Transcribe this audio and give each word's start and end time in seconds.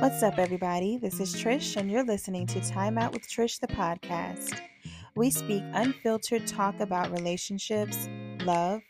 What's 0.00 0.22
up, 0.22 0.38
everybody? 0.38 0.96
This 0.96 1.20
is 1.20 1.36
Trish, 1.36 1.76
and 1.76 1.90
you're 1.90 2.02
listening 2.02 2.46
to 2.46 2.60
Time 2.66 2.96
Out 2.96 3.12
with 3.12 3.28
Trish, 3.28 3.60
the 3.60 3.66
podcast. 3.66 4.58
We 5.14 5.30
speak 5.30 5.62
unfiltered 5.74 6.46
talk 6.46 6.80
about 6.80 7.12
relationships, 7.12 8.08
love, 8.46 8.80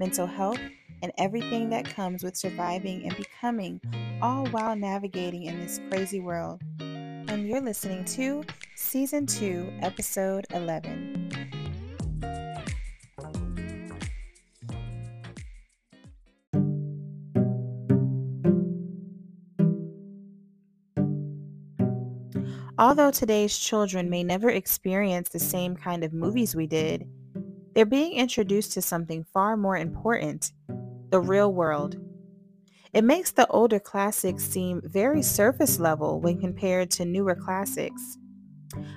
mental 0.00 0.26
health, 0.26 0.58
and 1.04 1.12
everything 1.18 1.70
that 1.70 1.84
comes 1.84 2.24
with 2.24 2.36
surviving 2.36 3.04
and 3.04 3.16
becoming, 3.16 3.80
all 4.20 4.46
while 4.48 4.74
navigating 4.74 5.44
in 5.44 5.60
this 5.60 5.80
crazy 5.88 6.18
world. 6.18 6.60
And 6.80 7.46
you're 7.46 7.60
listening 7.60 8.04
to 8.16 8.42
Season 8.74 9.24
2, 9.24 9.72
Episode 9.82 10.46
11. 10.52 11.25
Although 22.78 23.10
today's 23.10 23.58
children 23.58 24.10
may 24.10 24.22
never 24.22 24.50
experience 24.50 25.30
the 25.30 25.38
same 25.38 25.76
kind 25.76 26.04
of 26.04 26.12
movies 26.12 26.54
we 26.54 26.66
did, 26.66 27.08
they're 27.74 27.86
being 27.86 28.12
introduced 28.12 28.72
to 28.72 28.82
something 28.82 29.24
far 29.32 29.56
more 29.56 29.78
important 29.78 30.52
the 31.10 31.20
real 31.20 31.52
world. 31.52 31.96
It 32.92 33.02
makes 33.02 33.30
the 33.30 33.46
older 33.48 33.78
classics 33.78 34.44
seem 34.44 34.82
very 34.84 35.22
surface 35.22 35.78
level 35.78 36.20
when 36.20 36.38
compared 36.38 36.90
to 36.92 37.06
newer 37.06 37.34
classics. 37.34 38.18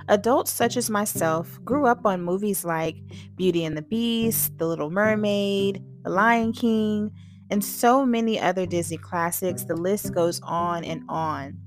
Adults 0.10 0.52
such 0.52 0.76
as 0.76 0.90
myself 0.90 1.58
grew 1.64 1.86
up 1.86 2.06
on 2.06 2.22
movies 2.22 2.66
like 2.66 2.98
Beauty 3.36 3.64
and 3.64 3.78
the 3.78 3.82
Beast, 3.82 4.58
The 4.58 4.68
Little 4.68 4.90
Mermaid, 4.90 5.82
The 6.04 6.10
Lion 6.10 6.52
King, 6.52 7.12
and 7.50 7.64
so 7.64 8.06
many 8.06 8.40
other 8.40 8.66
Disney 8.66 8.98
classics. 8.98 9.64
The 9.64 9.76
list 9.76 10.14
goes 10.14 10.42
on 10.44 10.84
and 10.84 11.04
on. 11.08 11.58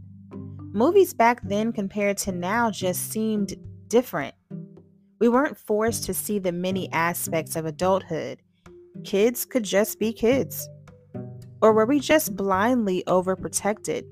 Movies 0.75 1.12
back 1.12 1.43
then 1.43 1.71
compared 1.71 2.17
to 2.17 2.33
now 2.33 2.71
just 2.71 3.11
seemed 3.11 3.55
different. 3.89 4.34
We 5.20 5.28
weren't 5.28 5.59
forced 5.59 6.05
to 6.05 6.15
see 6.15 6.39
the 6.39 6.51
many 6.51 6.91
aspects 6.92 7.56
of 7.56 7.67
adulthood. 7.67 8.41
Kids 9.05 9.45
could 9.45 9.65
just 9.65 9.98
be 9.98 10.15
kids. 10.15 10.67
Or 11.61 11.75
were 11.75 11.84
we 11.84 12.00
just 12.00 12.37
blindly 12.37 13.05
overprotected? 13.06 14.05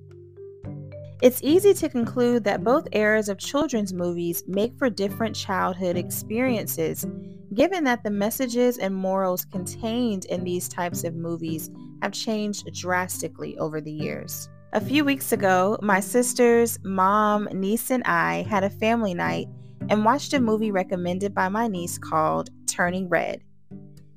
It's 1.22 1.42
easy 1.42 1.72
to 1.72 1.88
conclude 1.88 2.44
that 2.44 2.62
both 2.62 2.88
eras 2.92 3.30
of 3.30 3.38
children's 3.38 3.94
movies 3.94 4.44
make 4.46 4.76
for 4.76 4.90
different 4.90 5.34
childhood 5.34 5.96
experiences, 5.96 7.06
given 7.54 7.84
that 7.84 8.04
the 8.04 8.10
messages 8.10 8.76
and 8.76 8.94
morals 8.94 9.46
contained 9.46 10.26
in 10.26 10.44
these 10.44 10.68
types 10.68 11.04
of 11.04 11.14
movies 11.14 11.70
have 12.02 12.12
changed 12.12 12.70
drastically 12.74 13.56
over 13.56 13.80
the 13.80 13.92
years. 13.92 14.50
A 14.72 14.80
few 14.80 15.04
weeks 15.04 15.32
ago, 15.32 15.76
my 15.82 15.98
sisters, 15.98 16.78
mom, 16.84 17.48
niece, 17.52 17.90
and 17.90 18.04
I 18.04 18.42
had 18.42 18.62
a 18.62 18.70
family 18.70 19.14
night 19.14 19.48
and 19.88 20.04
watched 20.04 20.32
a 20.32 20.40
movie 20.40 20.70
recommended 20.70 21.34
by 21.34 21.48
my 21.48 21.66
niece 21.66 21.98
called 21.98 22.50
Turning 22.68 23.08
Red. 23.08 23.42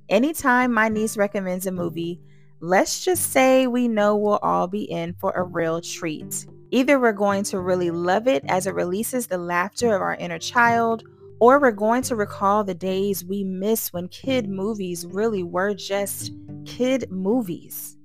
Anytime 0.10 0.72
my 0.72 0.90
niece 0.90 1.18
recommends 1.18 1.66
a 1.66 1.72
movie, 1.72 2.22
let's 2.60 3.04
just 3.04 3.32
say 3.32 3.66
we 3.66 3.88
know 3.88 4.16
we'll 4.16 4.38
all 4.44 4.68
be 4.68 4.84
in 4.84 5.16
for 5.16 5.32
a 5.32 5.42
real 5.42 5.82
treat. 5.82 6.46
Either 6.70 7.00
we're 7.00 7.14
going 7.14 7.44
to 7.46 7.60
really 7.60 7.90
love 7.90 8.28
it 8.28 8.44
as 8.48 8.68
it 8.68 8.76
releases 8.76 9.26
the 9.26 9.40
laughter 9.40 9.96
of 9.96 10.04
our 10.04 10.14
inner 10.14 10.38
child, 10.38 11.04
or 11.40 11.60
we're 11.60 11.72
going 11.72 12.04
to 12.04 12.16
recall 12.16 12.64
the 12.64 12.76
days 12.76 13.26
we 13.26 13.44
miss 13.44 13.92
when 13.92 14.08
kid 14.08 14.48
movies 14.48 15.04
really 15.04 15.42
were 15.42 15.74
just 15.74 16.32
kid 16.64 17.10
movies. 17.10 17.98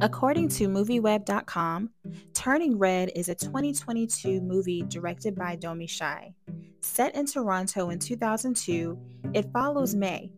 According 0.00 0.48
to 0.50 0.68
mm-hmm. 0.68 1.06
MovieWeb.com, 1.06 1.90
Turning 2.32 2.78
Red 2.78 3.10
is 3.16 3.28
a 3.28 3.34
2022 3.34 4.40
movie 4.40 4.82
directed 4.82 5.34
by 5.34 5.56
Domee 5.56 5.88
Shi. 5.88 6.34
Set 6.80 7.16
in 7.16 7.26
Toronto 7.26 7.90
in 7.90 7.98
2002, 7.98 8.96
it 9.34 9.52
follows 9.52 9.96
May, 9.96 10.30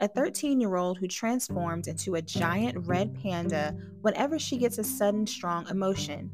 a 0.00 0.06
13 0.06 0.60
year 0.60 0.76
old 0.76 0.98
who 0.98 1.08
transforms 1.08 1.88
into 1.88 2.14
a 2.14 2.22
giant 2.22 2.86
red 2.86 3.12
panda 3.20 3.76
whenever 4.02 4.38
she 4.38 4.56
gets 4.56 4.78
a 4.78 4.84
sudden 4.84 5.26
strong 5.26 5.66
emotion. 5.68 6.30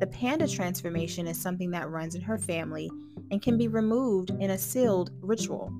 The 0.00 0.06
panda 0.06 0.48
transformation 0.48 1.26
is 1.26 1.38
something 1.38 1.70
that 1.72 1.90
runs 1.90 2.14
in 2.14 2.22
her 2.22 2.38
family 2.38 2.90
and 3.30 3.42
can 3.42 3.58
be 3.58 3.68
removed 3.68 4.30
in 4.30 4.50
a 4.50 4.58
sealed 4.58 5.10
ritual. 5.20 5.70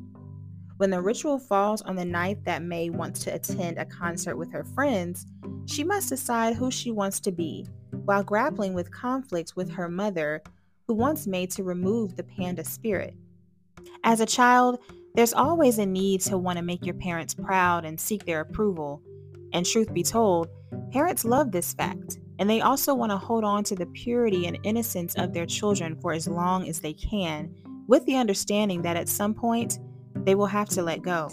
When 0.76 0.90
the 0.90 1.00
ritual 1.00 1.38
falls 1.38 1.82
on 1.82 1.94
the 1.94 2.04
night 2.04 2.44
that 2.44 2.62
May 2.62 2.90
wants 2.90 3.20
to 3.24 3.34
attend 3.34 3.78
a 3.78 3.84
concert 3.84 4.36
with 4.36 4.50
her 4.52 4.64
friends, 4.64 5.24
she 5.66 5.84
must 5.84 6.08
decide 6.08 6.56
who 6.56 6.70
she 6.70 6.90
wants 6.90 7.20
to 7.20 7.32
be 7.32 7.66
while 8.04 8.24
grappling 8.24 8.74
with 8.74 8.90
conflicts 8.90 9.54
with 9.54 9.70
her 9.70 9.88
mother, 9.88 10.42
who 10.86 10.94
wants 10.94 11.26
May 11.26 11.46
to 11.46 11.62
remove 11.62 12.16
the 12.16 12.24
panda 12.24 12.64
spirit. 12.64 13.14
As 14.02 14.20
a 14.20 14.26
child, 14.26 14.80
there's 15.14 15.32
always 15.32 15.78
a 15.78 15.86
need 15.86 16.20
to 16.22 16.36
want 16.36 16.58
to 16.58 16.64
make 16.64 16.84
your 16.84 16.96
parents 16.96 17.34
proud 17.34 17.84
and 17.84 17.98
seek 17.98 18.24
their 18.24 18.40
approval. 18.40 19.00
And 19.52 19.64
truth 19.64 19.94
be 19.94 20.02
told, 20.02 20.48
parents 20.90 21.24
love 21.24 21.52
this 21.52 21.72
fact, 21.72 22.18
and 22.40 22.50
they 22.50 22.60
also 22.60 22.94
want 22.94 23.12
to 23.12 23.16
hold 23.16 23.44
on 23.44 23.62
to 23.64 23.76
the 23.76 23.86
purity 23.86 24.46
and 24.46 24.58
innocence 24.64 25.14
of 25.14 25.32
their 25.32 25.46
children 25.46 25.96
for 26.00 26.12
as 26.12 26.26
long 26.26 26.68
as 26.68 26.80
they 26.80 26.92
can, 26.92 27.54
with 27.86 28.04
the 28.06 28.16
understanding 28.16 28.82
that 28.82 28.96
at 28.96 29.08
some 29.08 29.34
point, 29.34 29.78
they 30.24 30.34
will 30.34 30.46
have 30.46 30.68
to 30.70 30.82
let 30.82 31.02
go. 31.02 31.30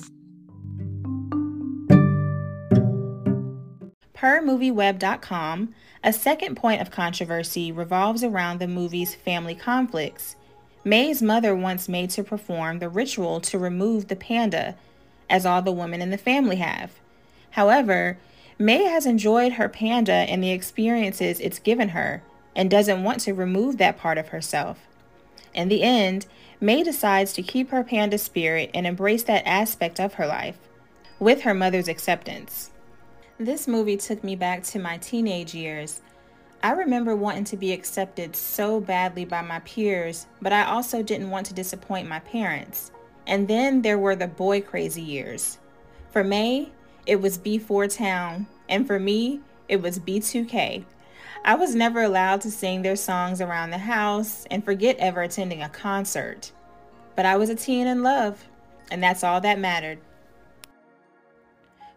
Per 4.13 4.41
MovieWeb.com, 4.41 5.73
a 6.03 6.13
second 6.13 6.55
point 6.55 6.81
of 6.81 6.91
controversy 6.91 7.71
revolves 7.71 8.23
around 8.23 8.59
the 8.59 8.67
movie's 8.67 9.15
family 9.15 9.55
conflicts. 9.55 10.35
May's 10.83 11.21
mother 11.23 11.55
wants 11.55 11.89
May 11.89 12.05
to 12.07 12.23
perform 12.23 12.79
the 12.79 12.89
ritual 12.89 13.39
to 13.41 13.57
remove 13.57 14.07
the 14.07 14.15
panda, 14.15 14.75
as 15.29 15.45
all 15.45 15.61
the 15.61 15.71
women 15.71 16.01
in 16.01 16.11
the 16.11 16.17
family 16.17 16.57
have. 16.57 16.91
However, 17.51 18.17
May 18.59 18.83
has 18.83 19.07
enjoyed 19.07 19.53
her 19.53 19.67
panda 19.67 20.11
and 20.11 20.43
the 20.43 20.51
experiences 20.51 21.39
it's 21.39 21.57
given 21.57 21.89
her 21.89 22.21
and 22.55 22.69
doesn't 22.69 23.03
want 23.03 23.21
to 23.21 23.33
remove 23.33 23.77
that 23.77 23.97
part 23.97 24.19
of 24.19 24.27
herself. 24.27 24.87
In 25.53 25.67
the 25.67 25.83
end, 25.83 26.25
May 26.59 26.83
decides 26.83 27.33
to 27.33 27.41
keep 27.41 27.69
her 27.69 27.83
panda 27.83 28.17
spirit 28.17 28.69
and 28.73 28.85
embrace 28.85 29.23
that 29.23 29.47
aspect 29.47 29.99
of 29.99 30.13
her 30.15 30.27
life, 30.27 30.57
with 31.19 31.41
her 31.41 31.53
mother's 31.53 31.87
acceptance. 31.87 32.71
This 33.37 33.67
movie 33.67 33.97
took 33.97 34.23
me 34.23 34.35
back 34.35 34.63
to 34.65 34.79
my 34.79 34.97
teenage 34.97 35.55
years. 35.55 36.01
I 36.61 36.73
remember 36.73 37.15
wanting 37.15 37.45
to 37.45 37.57
be 37.57 37.73
accepted 37.73 38.35
so 38.35 38.79
badly 38.79 39.25
by 39.25 39.41
my 39.41 39.59
peers, 39.61 40.27
but 40.41 40.53
I 40.53 40.65
also 40.65 41.01
didn't 41.01 41.31
want 41.31 41.47
to 41.47 41.53
disappoint 41.55 42.07
my 42.07 42.19
parents. 42.19 42.91
And 43.25 43.47
then 43.47 43.81
there 43.81 43.97
were 43.97 44.15
the 44.15 44.27
boy 44.27 44.61
crazy 44.61 45.01
years. 45.01 45.57
For 46.11 46.23
May, 46.23 46.71
it 47.07 47.19
was 47.19 47.39
B4 47.39 47.95
Town, 47.95 48.45
and 48.69 48.85
for 48.85 48.99
me, 48.99 49.39
it 49.67 49.81
was 49.81 49.97
B2K. 49.97 50.85
I 51.43 51.55
was 51.55 51.73
never 51.73 52.03
allowed 52.03 52.41
to 52.41 52.51
sing 52.51 52.81
their 52.83 52.95
songs 52.95 53.41
around 53.41 53.71
the 53.71 53.79
house 53.79 54.45
and 54.51 54.63
forget 54.63 54.97
ever 54.99 55.23
attending 55.23 55.63
a 55.63 55.69
concert. 55.69 56.51
But 57.15 57.25
I 57.25 57.35
was 57.37 57.49
a 57.49 57.55
teen 57.55 57.87
in 57.87 58.03
love, 58.03 58.45
and 58.91 59.01
that's 59.01 59.23
all 59.23 59.41
that 59.41 59.57
mattered. 59.57 59.99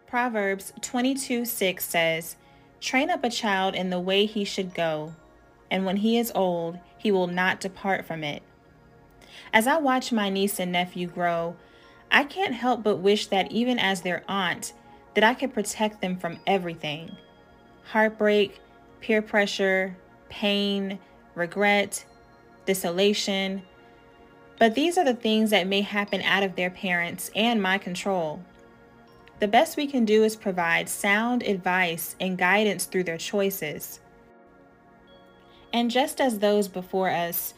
Proverbs 0.07 0.73
22 0.81 1.45
6 1.45 1.85
says, 1.85 2.37
Train 2.81 3.11
up 3.11 3.23
a 3.23 3.31
child 3.31 3.75
in 3.75 3.91
the 3.91 4.01
way 4.01 4.25
he 4.25 4.45
should 4.45 4.75
go, 4.75 5.15
and 5.71 5.85
when 5.85 5.99
he 5.99 6.19
is 6.19 6.33
old, 6.35 6.79
he 6.97 7.11
will 7.13 7.27
not 7.27 7.61
depart 7.61 8.07
from 8.07 8.25
it. 8.25 8.43
As 9.53 9.67
I 9.67 9.77
watch 9.77 10.11
my 10.11 10.31
niece 10.31 10.59
and 10.59 10.73
nephew 10.73 11.07
grow, 11.07 11.57
I 12.11 12.25
can't 12.25 12.55
help 12.55 12.83
but 12.83 12.97
wish 12.97 13.27
that 13.27 13.53
even 13.53 13.79
as 13.79 14.01
their 14.01 14.23
aunt, 14.27 14.73
that 15.15 15.25
I 15.25 15.35
could 15.35 15.53
protect 15.53 16.01
them 16.01 16.17
from 16.17 16.39
everything. 16.47 17.17
Heartbreak, 17.91 18.61
peer 19.05 19.21
pressure, 19.21 19.95
pain, 20.31 20.99
regret, 21.35 22.03
desolation. 22.65 23.61
But 24.59 24.75
these 24.75 24.97
are 24.97 25.05
the 25.05 25.13
things 25.13 25.51
that 25.51 25.67
may 25.67 25.83
happen 25.83 26.23
out 26.23 26.43
of 26.43 26.57
their 26.57 26.71
parents 26.71 27.31
and 27.37 27.63
my 27.63 27.77
control. 27.77 28.43
The 29.41 29.49
best 29.49 29.77
we 29.77 29.87
can 29.87 30.07
do 30.07 30.25
is 30.25 30.37
provide 30.37 30.89
sound 30.89 31.43
advice 31.43 32.17
and 32.19 32.39
guidance 32.39 32.87
through 32.87 33.05
their 33.05 33.19
choices. 33.19 34.01
And 35.75 35.91
just 35.91 36.19
as 36.19 36.39
those 36.39 36.67
before 36.67 37.11
us, 37.11 37.53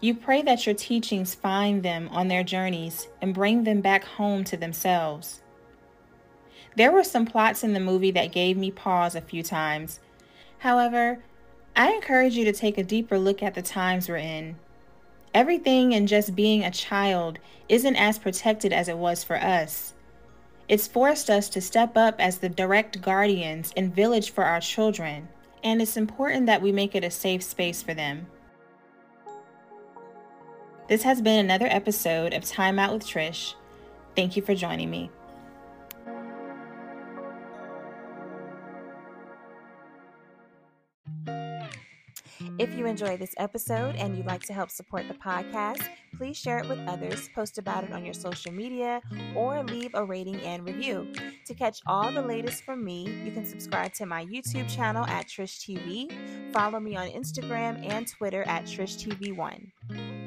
you 0.00 0.14
pray 0.14 0.42
that 0.42 0.66
your 0.66 0.74
teachings 0.74 1.34
find 1.34 1.82
them 1.82 2.10
on 2.12 2.28
their 2.28 2.44
journeys 2.44 3.08
and 3.22 3.32
bring 3.32 3.64
them 3.64 3.80
back 3.80 4.04
home 4.04 4.44
to 4.44 4.56
themselves. 4.58 5.40
There 6.76 6.92
were 6.92 7.04
some 7.04 7.24
plots 7.24 7.64
in 7.64 7.72
the 7.72 7.80
movie 7.80 8.10
that 8.10 8.32
gave 8.32 8.58
me 8.58 8.70
pause 8.70 9.14
a 9.14 9.22
few 9.22 9.42
times, 9.42 10.00
However, 10.60 11.18
I 11.74 11.92
encourage 11.92 12.36
you 12.36 12.44
to 12.44 12.52
take 12.52 12.76
a 12.76 12.84
deeper 12.84 13.18
look 13.18 13.42
at 13.42 13.54
the 13.54 13.62
times 13.62 14.08
we're 14.08 14.16
in. 14.16 14.56
Everything 15.32 15.92
in 15.92 16.06
just 16.06 16.36
being 16.36 16.62
a 16.62 16.70
child 16.70 17.38
isn't 17.68 17.96
as 17.96 18.18
protected 18.18 18.72
as 18.72 18.88
it 18.88 18.98
was 18.98 19.24
for 19.24 19.36
us. 19.36 19.94
It's 20.68 20.86
forced 20.86 21.30
us 21.30 21.48
to 21.50 21.60
step 21.60 21.96
up 21.96 22.16
as 22.20 22.38
the 22.38 22.48
direct 22.48 23.00
guardians 23.00 23.72
and 23.76 23.94
village 23.94 24.30
for 24.30 24.44
our 24.44 24.60
children, 24.60 25.28
and 25.64 25.80
it's 25.80 25.96
important 25.96 26.46
that 26.46 26.62
we 26.62 26.72
make 26.72 26.94
it 26.94 27.04
a 27.04 27.10
safe 27.10 27.42
space 27.42 27.82
for 27.82 27.94
them. 27.94 28.26
This 30.88 31.04
has 31.04 31.22
been 31.22 31.38
another 31.42 31.68
episode 31.70 32.34
of 32.34 32.44
Time 32.44 32.78
Out 32.78 32.92
with 32.92 33.06
Trish. 33.06 33.54
Thank 34.14 34.36
you 34.36 34.42
for 34.42 34.54
joining 34.54 34.90
me. 34.90 35.10
If 42.58 42.74
you 42.74 42.86
enjoy 42.86 43.16
this 43.16 43.34
episode 43.36 43.96
and 43.96 44.16
you'd 44.16 44.26
like 44.26 44.42
to 44.44 44.52
help 44.52 44.70
support 44.70 45.08
the 45.08 45.14
podcast, 45.14 45.82
please 46.16 46.36
share 46.36 46.58
it 46.58 46.68
with 46.68 46.78
others, 46.86 47.28
post 47.34 47.58
about 47.58 47.84
it 47.84 47.92
on 47.92 48.04
your 48.04 48.14
social 48.14 48.52
media, 48.52 49.00
or 49.34 49.62
leave 49.64 49.90
a 49.94 50.04
rating 50.04 50.40
and 50.42 50.64
review. 50.64 51.12
To 51.46 51.54
catch 51.54 51.80
all 51.86 52.10
the 52.10 52.22
latest 52.22 52.64
from 52.64 52.84
me, 52.84 53.08
you 53.24 53.32
can 53.32 53.44
subscribe 53.44 53.92
to 53.94 54.06
my 54.06 54.24
YouTube 54.26 54.68
channel 54.74 55.04
at 55.06 55.26
Trish 55.26 55.58
TV, 55.58 56.12
follow 56.52 56.80
me 56.80 56.96
on 56.96 57.08
Instagram 57.08 57.88
and 57.88 58.06
Twitter 58.06 58.42
at 58.44 58.64
Trish 58.64 59.06
TV1. 59.06 60.19